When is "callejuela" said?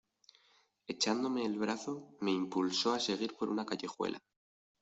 3.67-4.19